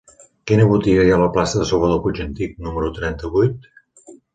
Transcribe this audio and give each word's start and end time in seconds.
Quina 0.51 0.65
botiga 0.71 1.03
hi 1.03 1.11
ha 1.11 1.19
a 1.19 1.21
la 1.25 1.29
plaça 1.37 1.61
de 1.61 1.69
Salvador 1.75 2.03
Puig 2.09 2.25
i 2.25 2.27
Antich 2.27 2.59
número 2.71 2.95
trenta-vuit? 3.01 3.75